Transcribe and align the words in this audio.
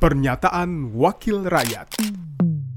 Pernyataan 0.00 0.96
Wakil 0.96 1.44
Rakyat. 1.44 2.00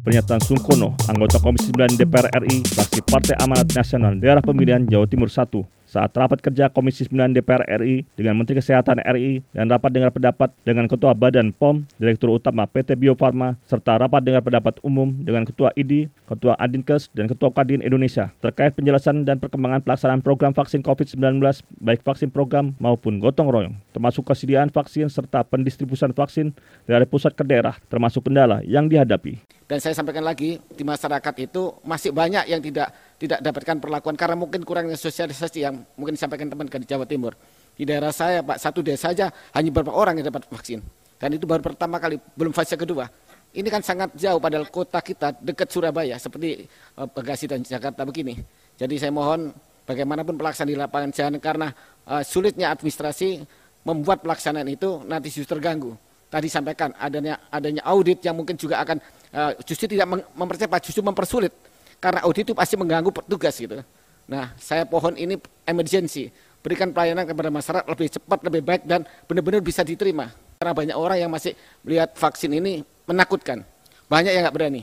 Pernyataan 0.03 0.43
Sungkono, 0.43 0.91
anggota 1.07 1.39
Komisi 1.39 1.71
9 1.71 1.95
DPR 1.95 2.27
RI, 2.43 2.67
fraksi 2.67 2.99
Partai 2.99 3.39
Amanat 3.39 3.71
Nasional 3.71 4.19
Daerah 4.19 4.43
Pemilihan 4.43 4.83
Jawa 4.91 5.07
Timur 5.07 5.31
1, 5.31 5.63
saat 5.93 6.09
rapat 6.17 6.41
kerja 6.41 6.73
Komisi 6.73 7.05
9 7.05 7.37
DPR 7.37 7.61
RI 7.77 8.01
dengan 8.17 8.41
Menteri 8.41 8.57
Kesehatan 8.57 8.97
RI 9.05 9.45
dan 9.53 9.69
rapat 9.69 9.93
dengar 9.93 10.09
pendapat 10.09 10.49
dengan 10.65 10.89
Ketua 10.89 11.13
Badan 11.13 11.53
POM, 11.53 11.85
Direktur 12.01 12.33
Utama 12.33 12.65
PT 12.65 12.97
Bio 12.97 13.13
Farma, 13.13 13.53
serta 13.69 14.01
rapat 14.01 14.25
dengar 14.25 14.41
pendapat 14.41 14.81
umum 14.81 15.13
dengan 15.21 15.45
Ketua 15.45 15.69
ID, 15.77 16.09
Ketua 16.25 16.57
Adinkes, 16.57 17.13
dan 17.13 17.29
Ketua 17.29 17.53
Kadin 17.53 17.85
Indonesia 17.85 18.33
terkait 18.41 18.73
penjelasan 18.73 19.21
dan 19.21 19.37
perkembangan 19.37 19.85
pelaksanaan 19.85 20.25
program 20.25 20.57
vaksin 20.57 20.81
COVID-19 20.81 21.37
baik 21.77 22.01
vaksin 22.01 22.33
program 22.33 22.73
maupun 22.81 23.21
gotong 23.21 23.53
royong, 23.53 23.75
termasuk 23.93 24.25
kesediaan 24.25 24.73
vaksin 24.73 25.05
serta 25.13 25.45
pendistribusian 25.45 26.09
vaksin 26.09 26.57
dari 26.89 27.05
pusat 27.05 27.37
ke 27.37 27.45
daerah, 27.45 27.77
termasuk 27.85 28.25
kendala 28.25 28.65
yang 28.65 28.89
dihadapi. 28.89 29.37
Dan 29.73 29.81
saya 29.81 29.97
sampaikan 29.97 30.21
lagi 30.21 30.61
di 30.61 30.85
masyarakat 30.85 31.49
itu 31.49 31.73
masih 31.81 32.13
banyak 32.13 32.45
yang 32.45 32.61
tidak 32.61 32.93
tidak 33.17 33.41
dapatkan 33.41 33.81
perlakuan 33.81 34.13
karena 34.13 34.37
mungkin 34.37 34.61
kurangnya 34.61 34.93
sosialisasi 34.93 35.65
yang 35.65 35.81
mungkin 35.97 36.13
disampaikan 36.13 36.45
teman 36.45 36.69
di 36.69 36.85
Jawa 36.85 37.09
Timur. 37.09 37.33
Di 37.73 37.81
daerah 37.81 38.13
saya 38.13 38.45
Pak 38.45 38.61
satu 38.61 38.85
desa 38.85 39.09
saja 39.09 39.33
hanya 39.57 39.73
beberapa 39.73 39.97
orang 39.97 40.21
yang 40.21 40.29
dapat 40.29 40.45
vaksin. 40.45 40.77
Dan 41.17 41.33
itu 41.33 41.49
baru 41.49 41.65
pertama 41.65 41.97
kali, 41.97 42.21
belum 42.37 42.53
fase 42.53 42.77
kedua. 42.77 43.09
Ini 43.49 43.65
kan 43.73 43.81
sangat 43.81 44.13
jauh 44.13 44.37
padahal 44.37 44.69
kota 44.69 45.01
kita 45.01 45.41
dekat 45.41 45.65
Surabaya 45.73 46.21
seperti 46.21 46.69
uh, 47.01 47.09
Bekasi 47.09 47.49
dan 47.49 47.65
Jakarta 47.65 48.05
begini. 48.05 48.37
Jadi 48.77 49.01
saya 49.01 49.09
mohon 49.09 49.57
bagaimanapun 49.89 50.37
pelaksanaan 50.37 50.69
di 50.69 50.77
lapangan 50.77 51.09
jangan 51.09 51.41
karena 51.41 51.73
uh, 52.13 52.21
sulitnya 52.21 52.69
administrasi 52.69 53.41
membuat 53.89 54.21
pelaksanaan 54.21 54.69
itu 54.69 55.01
nanti 55.09 55.33
justru 55.33 55.57
terganggu. 55.57 55.97
Tadi 56.33 56.49
sampaikan 56.49 56.89
adanya 56.97 57.37
adanya 57.53 57.85
audit 57.85 58.17
yang 58.25 58.33
mungkin 58.33 58.57
juga 58.57 58.81
akan 58.81 58.97
uh, 59.37 59.53
justru 59.69 59.85
tidak 59.85 60.09
mempercepat, 60.33 60.81
justru 60.81 61.05
mempersulit 61.05 61.53
karena 62.01 62.25
audit 62.25 62.49
itu 62.49 62.57
pasti 62.57 62.73
mengganggu 62.73 63.13
petugas 63.13 63.53
gitu. 63.53 63.85
Nah, 64.25 64.49
saya 64.57 64.81
pohon 64.83 65.13
ini 65.13 65.37
emergency, 65.61 66.33
berikan 66.65 66.89
pelayanan 66.89 67.23
kepada 67.29 67.53
masyarakat 67.53 67.85
lebih 67.85 68.07
cepat, 68.17 68.39
lebih 68.49 68.61
baik 68.65 68.81
dan 68.83 69.05
benar-benar 69.29 69.61
bisa 69.61 69.85
diterima. 69.85 70.33
Karena 70.57 70.73
banyak 70.73 70.97
orang 70.97 71.17
yang 71.21 71.29
masih 71.29 71.53
melihat 71.85 72.09
vaksin 72.17 72.49
ini 72.49 72.81
menakutkan, 73.05 73.61
banyak 74.09 74.33
yang 74.33 74.49
nggak 74.49 74.55
berani. 74.57 74.81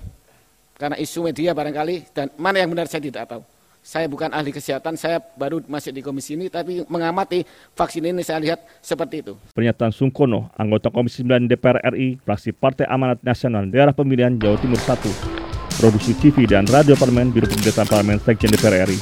Karena 0.78 0.96
isu 0.96 1.28
media 1.28 1.52
barangkali 1.52 2.14
dan 2.14 2.32
mana 2.38 2.62
yang 2.62 2.70
benar 2.72 2.86
saya 2.86 3.04
tidak 3.04 3.26
tahu. 3.26 3.42
Saya 3.80 4.12
bukan 4.12 4.28
ahli 4.28 4.52
kesehatan, 4.52 5.00
saya 5.00 5.24
baru 5.40 5.64
masuk 5.64 5.96
di 5.96 6.04
komisi 6.04 6.36
ini, 6.36 6.52
tapi 6.52 6.84
mengamati 6.84 7.48
vaksin 7.72 8.12
ini 8.12 8.20
saya 8.20 8.36
lihat 8.36 8.60
seperti 8.84 9.24
itu. 9.24 9.34
Pernyataan 9.56 9.88
Sungkono, 9.88 10.52
anggota 10.60 10.92
Komisi 10.92 11.24
9 11.24 11.48
DPR 11.48 11.80
RI, 11.96 12.20
fraksi 12.20 12.52
Partai 12.52 12.84
Amanat 12.92 13.24
Nasional 13.24 13.72
Daerah 13.72 13.96
Pemilihan 13.96 14.36
Jawa 14.36 14.60
Timur 14.60 14.76
1, 14.84 15.80
Produksi 15.80 16.12
TV 16.20 16.44
dan 16.44 16.68
Radio 16.68 16.92
Parlemen 16.92 17.32
Biro 17.32 17.48
Pemberitaan 17.48 17.88
Parlemen 17.88 18.20
Sekjen 18.20 18.52
DPR 18.52 18.84
RI. 18.84 19.00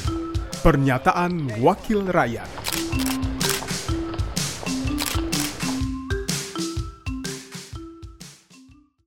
Pernyataan 0.62 1.59
Wakil 1.59 2.06
Rakyat. 2.06 2.51